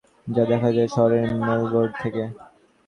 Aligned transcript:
যা 0.27 0.43
দেখা 0.51 0.69
যায় 0.75 0.89
শহরের 0.95 1.23
মোলহেড 1.39 1.91
থেকে। 2.01 2.23